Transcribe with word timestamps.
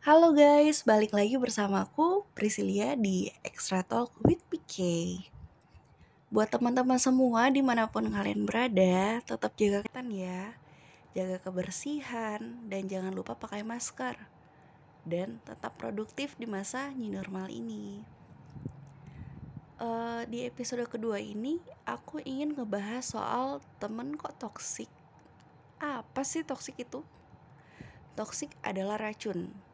Halo 0.00 0.32
guys, 0.32 0.80
balik 0.88 1.12
lagi 1.12 1.36
bersamaku 1.36 2.24
Priscilia 2.32 2.96
di 2.96 3.28
Extra 3.44 3.84
Talk 3.84 4.08
with 4.24 4.40
PK. 4.48 4.80
Buat 6.32 6.56
teman-teman 6.56 6.96
semua 6.96 7.52
di 7.52 7.60
mana 7.60 7.84
pun 7.84 8.08
kalian 8.08 8.48
berada, 8.48 9.20
tetap 9.20 9.52
jaga 9.60 9.84
kesehatan 9.84 10.08
ya, 10.08 10.56
jaga 11.12 11.36
kebersihan, 11.44 12.40
dan 12.64 12.88
jangan 12.88 13.12
lupa 13.12 13.36
pakai 13.36 13.60
masker. 13.60 14.16
Dan 15.04 15.36
tetap 15.44 15.76
produktif 15.76 16.32
di 16.40 16.48
masa 16.48 16.96
new 16.96 17.12
normal 17.12 17.52
ini. 17.52 18.00
Uh, 19.76 20.24
di 20.32 20.48
episode 20.48 20.88
kedua 20.88 21.20
ini, 21.20 21.60
aku 21.84 22.24
ingin 22.24 22.56
ngebahas 22.56 23.04
soal 23.04 23.60
temen 23.76 24.16
kok 24.16 24.32
toksik. 24.40 24.88
Apa 25.76 26.24
sih 26.24 26.40
toksik 26.40 26.88
itu? 26.88 27.04
Toksik 28.16 28.56
adalah 28.64 28.96
racun 28.96 29.68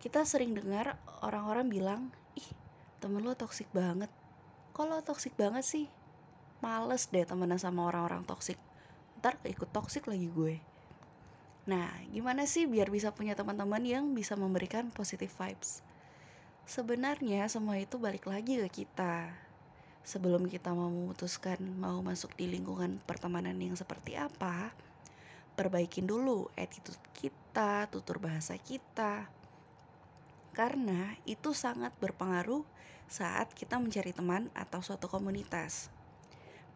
kita 0.00 0.24
sering 0.24 0.56
dengar 0.56 0.96
orang-orang 1.20 1.68
bilang 1.68 2.02
ih 2.32 2.48
temen 3.04 3.20
lo 3.20 3.36
toksik 3.36 3.68
banget. 3.70 4.08
Lo 4.80 5.04
toksik 5.04 5.36
banget 5.36 5.60
sih? 5.60 5.86
Males 6.64 7.12
deh 7.12 7.28
temenan 7.28 7.60
sama 7.60 7.84
orang-orang 7.84 8.24
toksik 8.24 8.56
ntar 9.20 9.36
ikut 9.44 9.68
toksik 9.68 10.08
lagi 10.08 10.32
gue. 10.32 10.56
Nah 11.68 11.92
gimana 12.08 12.48
sih 12.48 12.64
biar 12.64 12.88
bisa 12.88 13.12
punya 13.12 13.36
teman-teman 13.36 13.84
yang 13.84 14.16
bisa 14.16 14.32
memberikan 14.40 14.88
positive 14.88 15.28
vibes? 15.36 15.84
Sebenarnya 16.64 17.44
semua 17.52 17.76
itu 17.76 18.00
balik 18.00 18.24
lagi 18.24 18.56
ke 18.64 18.82
kita. 18.82 19.28
Sebelum 20.00 20.48
kita 20.48 20.72
mau 20.72 20.88
memutuskan 20.88 21.60
mau 21.76 22.00
masuk 22.00 22.32
di 22.40 22.48
lingkungan 22.48 23.04
pertemanan 23.04 23.60
yang 23.60 23.76
seperti 23.76 24.16
apa 24.16 24.72
perbaikin 25.60 26.08
dulu 26.08 26.48
attitude 26.56 26.96
kita 27.12 27.84
tutur 27.92 28.16
bahasa 28.16 28.56
kita 28.56 29.28
karena 30.50 31.14
itu 31.26 31.54
sangat 31.54 31.94
berpengaruh 32.02 32.66
saat 33.10 33.50
kita 33.54 33.78
mencari 33.78 34.14
teman 34.14 34.50
atau 34.54 34.82
suatu 34.82 35.10
komunitas. 35.10 35.90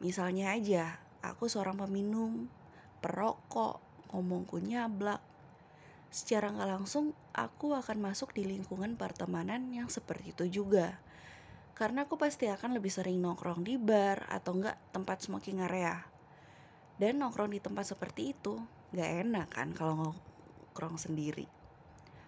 Misalnya 0.03 0.55
aja, 0.55 0.99
aku 1.23 1.47
seorang 1.47 1.79
peminum, 1.79 2.51
perokok, 2.99 3.79
ngomongku 4.11 4.59
nyablak. 4.59 5.23
Secara 6.11 6.51
nggak 6.51 6.71
langsung, 6.79 7.15
aku 7.35 7.75
akan 7.75 8.11
masuk 8.11 8.35
di 8.35 8.47
lingkungan 8.47 8.99
pertemanan 8.99 9.71
yang 9.71 9.91
seperti 9.91 10.35
itu 10.35 10.63
juga. 10.63 10.99
Karena 11.75 12.07
aku 12.07 12.15
pasti 12.15 12.47
akan 12.47 12.79
lebih 12.79 12.91
sering 12.91 13.19
nongkrong 13.19 13.67
di 13.67 13.75
bar 13.75 14.31
atau 14.31 14.55
enggak 14.59 14.79
tempat 14.95 15.27
smoking 15.27 15.63
area. 15.63 16.07
Dan 16.95 17.19
nongkrong 17.19 17.51
di 17.51 17.59
tempat 17.59 17.91
seperti 17.91 18.31
itu 18.31 18.55
gak 18.95 19.27
enak 19.27 19.51
kan 19.51 19.75
kalau 19.75 20.15
nongkrong 20.15 20.95
sendiri 20.95 21.64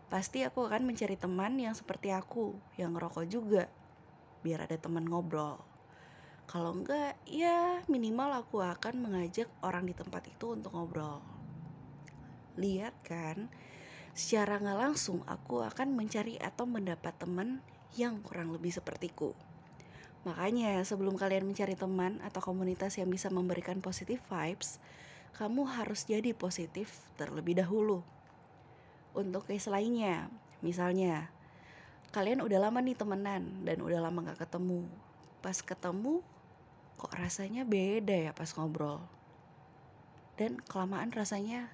pasti 0.06 0.46
aku 0.46 0.70
akan 0.70 0.86
mencari 0.86 1.18
teman 1.18 1.58
yang 1.58 1.74
seperti 1.74 2.14
aku, 2.14 2.54
yang 2.78 2.94
ngerokok 2.94 3.26
juga, 3.26 3.66
biar 4.46 4.70
ada 4.70 4.78
teman 4.78 5.02
ngobrol. 5.02 5.58
Kalau 6.46 6.70
enggak, 6.78 7.18
ya 7.26 7.82
minimal 7.90 8.46
aku 8.46 8.62
akan 8.62 9.02
mengajak 9.02 9.50
orang 9.66 9.90
di 9.90 9.94
tempat 9.98 10.22
itu 10.30 10.54
untuk 10.54 10.78
ngobrol. 10.78 11.18
Lihat 12.54 12.94
kan, 13.02 13.50
secara 14.14 14.62
nggak 14.62 14.78
langsung 14.78 15.26
aku 15.26 15.66
akan 15.66 15.98
mencari 15.98 16.38
atau 16.38 16.70
mendapat 16.70 17.18
teman 17.18 17.58
yang 17.98 18.22
kurang 18.22 18.54
lebih 18.54 18.70
sepertiku. 18.70 19.34
Makanya 20.22 20.86
sebelum 20.86 21.18
kalian 21.18 21.50
mencari 21.50 21.74
teman 21.74 22.22
atau 22.22 22.38
komunitas 22.38 22.94
yang 22.94 23.10
bisa 23.10 23.26
memberikan 23.26 23.82
positive 23.82 24.22
vibes, 24.30 24.78
kamu 25.34 25.66
harus 25.66 26.06
jadi 26.06 26.30
positif 26.30 26.94
terlebih 27.18 27.58
dahulu 27.58 28.06
untuk 29.16 29.48
case 29.48 29.72
lainnya. 29.72 30.28
Misalnya, 30.60 31.32
kalian 32.12 32.44
udah 32.44 32.68
lama 32.68 32.78
nih 32.84 32.96
temenan 32.96 33.64
dan 33.64 33.80
udah 33.80 34.00
lama 34.04 34.32
gak 34.32 34.44
ketemu. 34.44 34.84
Pas 35.40 35.56
ketemu, 35.64 36.20
kok 37.00 37.12
rasanya 37.16 37.64
beda 37.64 38.30
ya 38.30 38.32
pas 38.36 38.52
ngobrol. 38.52 39.00
Dan 40.36 40.60
kelamaan 40.60 41.12
rasanya, 41.16 41.72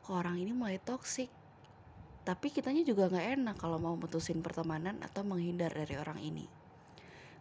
kok 0.00 0.16
orang 0.16 0.40
ini 0.40 0.56
mulai 0.56 0.80
toksik. 0.80 1.28
Tapi 2.24 2.52
kitanya 2.52 2.84
juga 2.84 3.08
gak 3.08 3.40
enak 3.40 3.56
kalau 3.60 3.76
mau 3.76 3.96
mutusin 3.96 4.40
pertemanan 4.40 5.00
atau 5.04 5.24
menghindar 5.24 5.72
dari 5.72 5.96
orang 5.96 6.20
ini. 6.20 6.48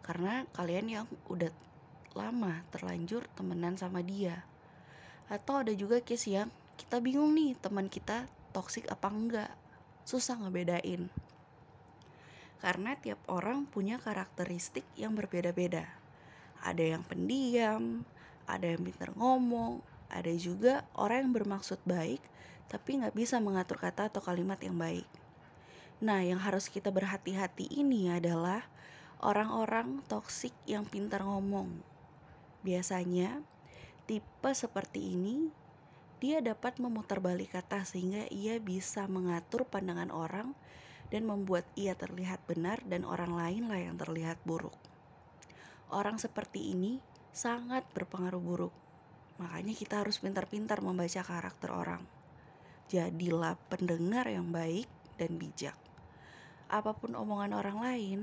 Karena 0.03 0.47
kalian 0.55 0.87
yang 0.87 1.05
udah 1.27 1.51
lama 2.15 2.63
terlanjur 2.71 3.27
temenan 3.35 3.75
sama 3.75 3.99
dia. 4.03 4.43
Atau 5.27 5.63
ada 5.63 5.75
juga 5.75 5.99
case 5.99 6.31
yang 6.31 6.47
kita 6.79 7.03
bingung 7.03 7.35
nih 7.35 7.59
teman 7.59 7.91
kita 7.91 8.29
toksik 8.57 8.89
apa 8.89 9.13
enggak? 9.13 9.53
Susah 10.01 10.41
ngebedain. 10.41 11.13
Karena 12.57 12.97
tiap 12.97 13.21
orang 13.29 13.69
punya 13.69 14.01
karakteristik 14.01 14.89
yang 14.97 15.13
berbeda-beda. 15.13 15.85
Ada 16.65 16.97
yang 16.97 17.05
pendiam 17.05 18.01
ada 18.47 18.63
yang 18.63 18.81
pintar 18.81 19.11
ngomong 19.13 19.83
ada 20.07 20.31
juga 20.39 20.87
orang 20.95 21.27
yang 21.27 21.33
bermaksud 21.35 21.83
baik 21.83 22.23
tapi 22.71 22.99
nggak 22.99 23.15
bisa 23.15 23.43
mengatur 23.43 23.79
kata 23.79 24.11
atau 24.11 24.19
kalimat 24.23 24.59
yang 24.59 24.75
baik. 24.75 25.07
Nah 26.03 26.23
yang 26.23 26.39
harus 26.39 26.67
kita 26.67 26.91
berhati-hati 26.91 27.67
ini 27.71 28.11
adalah 28.11 28.67
orang-orang 29.23 30.03
toksik 30.07 30.51
yang 30.67 30.83
pintar 30.83 31.23
ngomong. 31.23 31.79
Biasanya 32.63 33.39
tipe 34.07 34.51
seperti 34.51 35.15
ini 35.15 35.47
dia 36.17 36.41
dapat 36.41 36.81
memutar 36.81 37.21
balik 37.21 37.53
kata 37.53 37.85
sehingga 37.85 38.25
ia 38.33 38.57
bisa 38.57 39.05
mengatur 39.05 39.69
pandangan 39.69 40.09
orang 40.09 40.57
dan 41.13 41.29
membuat 41.29 41.69
ia 41.77 41.93
terlihat 41.93 42.41
benar 42.49 42.81
dan 42.89 43.05
orang 43.05 43.37
lain 43.37 43.69
lah 43.69 43.77
yang 43.77 43.95
terlihat 44.01 44.41
buruk. 44.41 44.73
Orang 45.93 46.17
seperti 46.17 46.73
ini 46.73 46.97
sangat 47.29 47.85
berpengaruh 47.93 48.41
buruk. 48.41 48.73
Makanya 49.37 49.77
kita 49.77 50.01
harus 50.01 50.17
pintar-pintar 50.17 50.81
membaca 50.81 51.21
karakter 51.21 51.69
orang. 51.69 52.01
Jadilah 52.89 53.53
pendengar 53.69 54.25
yang 54.25 54.49
baik 54.49 54.89
dan 55.21 55.37
bijak. 55.37 55.77
Apa 56.67 56.97
pun 56.97 57.13
omongan 57.13 57.53
orang 57.53 57.77
lain, 57.77 58.19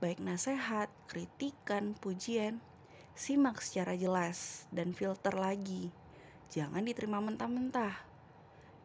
baik 0.00 0.24
nasihat, 0.24 0.88
kritikan, 1.04 1.92
pujian, 2.00 2.64
simak 3.12 3.60
secara 3.60 3.92
jelas 3.92 4.64
dan 4.72 4.96
filter 4.96 5.36
lagi 5.36 5.92
Jangan 6.46 6.86
diterima 6.86 7.18
mentah-mentah. 7.18 8.06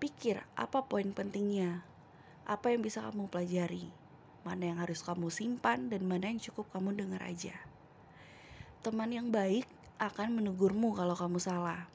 Pikir 0.01 0.41
apa 0.57 0.81
poin 0.89 1.05
pentingnya, 1.13 1.85
apa 2.41 2.73
yang 2.73 2.81
bisa 2.81 3.05
kamu 3.05 3.29
pelajari, 3.29 3.93
mana 4.41 4.73
yang 4.73 4.81
harus 4.81 5.05
kamu 5.05 5.29
simpan, 5.29 5.85
dan 5.93 6.01
mana 6.09 6.33
yang 6.33 6.41
cukup 6.41 6.73
kamu 6.73 6.97
dengar 6.97 7.21
aja. 7.21 7.53
Teman 8.81 9.13
yang 9.13 9.29
baik 9.29 9.69
akan 10.01 10.41
menegurmu 10.41 10.97
kalau 10.97 11.13
kamu 11.13 11.37
salah, 11.37 11.85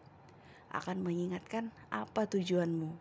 akan 0.71 1.03
mengingatkan 1.03 1.75
apa 1.91 2.31
tujuanmu. 2.31 2.95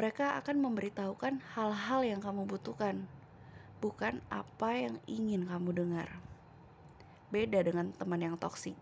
Mereka 0.00 0.40
akan 0.40 0.64
memberitahukan 0.64 1.44
hal-hal 1.52 2.00
yang 2.08 2.24
kamu 2.24 2.48
butuhkan, 2.48 3.04
bukan 3.84 4.24
apa 4.32 4.80
yang 4.80 4.96
ingin 5.04 5.44
kamu 5.44 5.76
dengar. 5.76 6.08
Beda 7.28 7.60
dengan 7.60 7.92
teman 7.92 8.24
yang 8.24 8.40
toksik 8.40 8.80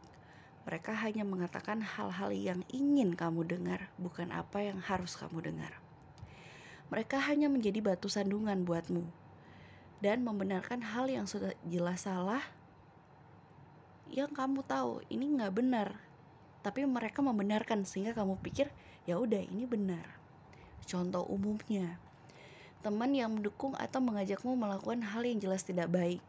mereka 0.68 0.92
hanya 0.92 1.24
mengatakan 1.24 1.80
hal-hal 1.80 2.28
yang 2.28 2.60
ingin 2.68 3.16
kamu 3.16 3.48
dengar, 3.48 3.88
bukan 3.96 4.28
apa 4.28 4.68
yang 4.68 4.84
harus 4.84 5.16
kamu 5.16 5.40
dengar. 5.40 5.72
Mereka 6.92 7.24
hanya 7.24 7.48
menjadi 7.48 7.80
batu 7.80 8.12
sandungan 8.12 8.68
buatmu. 8.68 9.08
Dan 10.04 10.28
membenarkan 10.28 10.84
hal 10.84 11.08
yang 11.08 11.24
sudah 11.24 11.56
jelas 11.64 12.04
salah 12.04 12.44
yang 14.12 14.28
kamu 14.28 14.60
tahu 14.68 15.00
ini 15.08 15.40
nggak 15.40 15.56
benar. 15.56 15.96
Tapi 16.60 16.84
mereka 16.84 17.24
membenarkan 17.24 17.88
sehingga 17.88 18.12
kamu 18.12 18.36
pikir 18.44 18.68
ya 19.08 19.16
udah 19.16 19.40
ini 19.40 19.64
benar. 19.64 20.20
Contoh 20.84 21.24
umumnya 21.32 21.96
teman 22.84 23.16
yang 23.16 23.40
mendukung 23.40 23.72
atau 23.74 24.04
mengajakmu 24.04 24.52
melakukan 24.52 25.00
hal 25.00 25.24
yang 25.24 25.40
jelas 25.40 25.64
tidak 25.64 25.88
baik. 25.88 26.20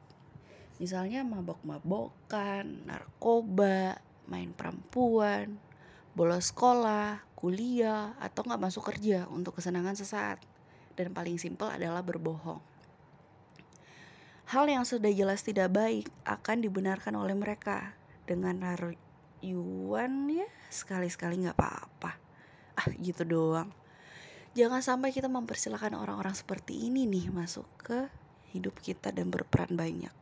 Misalnya 0.79 1.27
mabok-mabokan 1.27 2.87
narkoba 2.87 3.99
main 4.29 4.53
perempuan, 4.53 5.57
bolos 6.13 6.53
sekolah, 6.53 7.25
kuliah, 7.33 8.13
atau 8.21 8.45
nggak 8.45 8.61
masuk 8.61 8.85
kerja 8.85 9.25
untuk 9.33 9.57
kesenangan 9.57 9.97
sesaat. 9.97 10.39
Dan 10.93 11.11
paling 11.11 11.41
simpel 11.41 11.73
adalah 11.73 12.05
berbohong. 12.05 12.61
Hal 14.49 14.65
yang 14.65 14.81
sudah 14.81 15.13
jelas 15.13 15.45
tidak 15.45 15.69
baik 15.69 16.09
akan 16.25 16.65
dibenarkan 16.65 17.13
oleh 17.13 17.37
mereka 17.37 17.93
dengan 18.25 18.57
rayuan 18.73 20.25
ya 20.25 20.49
sekali-sekali 20.73 21.45
nggak 21.45 21.53
apa-apa. 21.53 22.17
Ah 22.73 22.89
gitu 22.97 23.25
doang. 23.29 23.69
Jangan 24.57 24.81
sampai 24.81 25.13
kita 25.13 25.29
mempersilahkan 25.29 25.93
orang-orang 25.93 26.33
seperti 26.33 26.89
ini 26.89 27.05
nih 27.05 27.29
masuk 27.29 27.69
ke 27.77 28.09
hidup 28.49 28.81
kita 28.81 29.13
dan 29.13 29.29
berperan 29.29 29.77
banyak. 29.77 30.13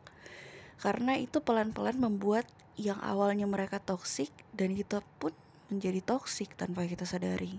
Karena 0.78 1.18
itu 1.18 1.42
pelan-pelan 1.42 1.98
membuat 1.98 2.46
yang 2.78 3.02
awalnya 3.02 3.50
mereka 3.50 3.82
toksik 3.82 4.30
dan 4.54 4.78
kita 4.78 5.02
pun 5.18 5.34
menjadi 5.74 6.00
toksik 6.06 6.54
tanpa 6.54 6.86
kita 6.86 7.04
sadari. 7.04 7.58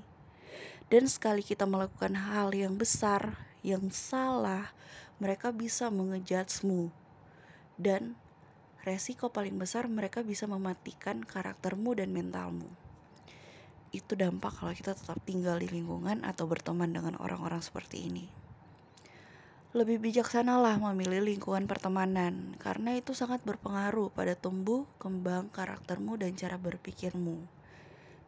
Dan 0.88 1.04
sekali 1.04 1.44
kita 1.44 1.68
melakukan 1.68 2.16
hal 2.16 2.54
yang 2.56 2.80
besar 2.80 3.36
yang 3.60 3.92
salah, 3.92 4.72
mereka 5.20 5.52
bisa 5.52 5.92
mengejudgemu. 5.92 6.88
Dan 7.76 8.16
resiko 8.86 9.28
paling 9.28 9.60
besar 9.60 9.84
mereka 9.90 10.24
bisa 10.24 10.48
mematikan 10.48 11.20
karaktermu 11.20 11.98
dan 11.98 12.14
mentalmu. 12.14 12.70
Itu 13.92 14.16
dampak 14.16 14.62
kalau 14.62 14.72
kita 14.72 14.96
tetap 14.96 15.20
tinggal 15.28 15.60
di 15.60 15.68
lingkungan 15.68 16.24
atau 16.24 16.48
berteman 16.48 16.88
dengan 16.94 17.20
orang-orang 17.20 17.60
seperti 17.60 18.08
ini. 18.08 18.47
Lebih 19.76 20.00
bijaksanalah 20.00 20.80
memilih 20.80 21.20
lingkungan 21.20 21.68
pertemanan 21.68 22.56
karena 22.56 22.96
itu 22.96 23.12
sangat 23.12 23.44
berpengaruh 23.44 24.08
pada 24.08 24.32
tumbuh 24.32 24.88
kembang 24.96 25.52
karaktermu 25.52 26.16
dan 26.16 26.32
cara 26.40 26.56
berpikirmu. 26.56 27.36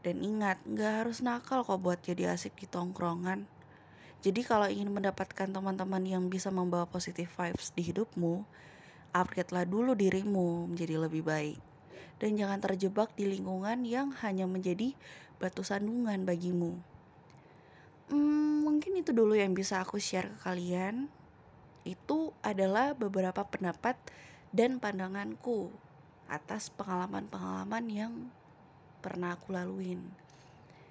Dan 0.04 0.20
ingat, 0.20 0.60
gak 0.68 1.00
harus 1.00 1.24
nakal 1.24 1.64
kok 1.64 1.80
buat 1.80 1.96
jadi 2.04 2.36
asik 2.36 2.60
di 2.60 2.68
tongkrongan. 2.68 3.48
Jadi 4.20 4.44
kalau 4.44 4.68
ingin 4.68 4.92
mendapatkan 4.92 5.48
teman-teman 5.48 6.04
yang 6.04 6.28
bisa 6.28 6.52
membawa 6.52 6.84
positive 6.84 7.32
vibes 7.32 7.72
di 7.72 7.88
hidupmu, 7.88 8.44
upgrade-lah 9.16 9.64
dulu 9.64 9.96
dirimu 9.96 10.68
menjadi 10.68 11.00
lebih 11.00 11.24
baik. 11.24 11.56
Dan 12.20 12.36
jangan 12.36 12.60
terjebak 12.60 13.16
di 13.16 13.24
lingkungan 13.24 13.88
yang 13.88 14.12
hanya 14.20 14.44
menjadi 14.44 14.92
batu 15.40 15.64
sandungan 15.64 16.20
bagimu. 16.28 16.76
Hmm, 18.12 18.60
mungkin 18.60 19.00
itu 19.00 19.16
dulu 19.16 19.32
yang 19.32 19.56
bisa 19.56 19.80
aku 19.80 19.96
share 19.96 20.28
ke 20.36 20.44
kalian 20.44 21.08
itu 21.84 22.34
adalah 22.44 22.92
beberapa 22.92 23.46
pendapat 23.46 23.96
dan 24.50 24.82
pandanganku 24.82 25.72
atas 26.30 26.70
pengalaman-pengalaman 26.74 27.84
yang 27.90 28.12
pernah 29.00 29.34
aku 29.34 29.56
laluin. 29.56 30.04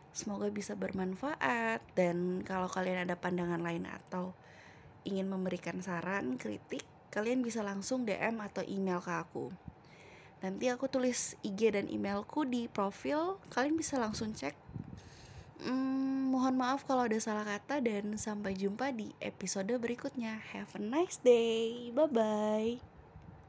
Semoga 0.10 0.50
bisa 0.50 0.74
bermanfaat 0.74 1.86
dan 1.94 2.42
kalau 2.44 2.68
kalian 2.68 3.08
ada 3.08 3.16
pandangan 3.16 3.62
lain 3.62 3.86
atau 3.86 4.34
ingin 5.08 5.30
memberikan 5.30 5.80
saran, 5.80 6.36
kritik, 6.36 6.84
kalian 7.14 7.46
bisa 7.46 7.64
langsung 7.64 8.04
DM 8.04 8.42
atau 8.42 8.66
email 8.66 9.00
ke 9.00 9.14
aku. 9.14 9.54
Nanti 10.40 10.72
aku 10.72 10.88
tulis 10.88 11.36
IG 11.44 11.76
dan 11.76 11.92
emailku 11.92 12.48
di 12.48 12.72
profil, 12.72 13.38
kalian 13.52 13.76
bisa 13.76 14.00
langsung 14.00 14.32
cek 14.32 14.69
Hmm, 15.60 16.32
mohon 16.32 16.56
maaf 16.56 16.88
kalau 16.88 17.04
ada 17.04 17.20
salah 17.20 17.44
kata 17.44 17.84
dan 17.84 18.16
sampai 18.16 18.56
jumpa 18.56 18.96
di 18.96 19.12
episode 19.20 19.76
berikutnya. 19.76 20.40
Have 20.56 20.72
a 20.76 20.82
nice 20.82 21.20
day. 21.20 21.92
Bye 21.92 22.08
bye. 22.08 22.89